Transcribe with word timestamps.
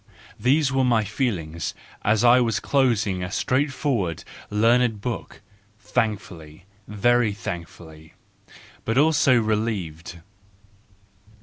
—These 0.39 0.71
were 0.71 0.83
my 0.83 1.03
feelings 1.03 1.75
as 2.01 2.23
1 2.23 2.43
was 2.43 2.59
closing 2.59 3.21
a 3.23 3.29
straightforward, 3.29 4.23
learned 4.49 4.99
book, 4.99 5.41
thankful, 5.77 6.61
very 6.87 7.33
thankful, 7.33 8.07
but 8.83 8.97
also 8.97 9.39
relieved. 9.39 10.17